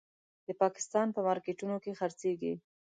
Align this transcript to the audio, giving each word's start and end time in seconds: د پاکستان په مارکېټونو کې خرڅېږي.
د 0.47 0.49
پاکستان 0.61 1.07
په 1.15 1.19
مارکېټونو 1.27 1.75
کې 1.83 1.97
خرڅېږي. 1.99 2.53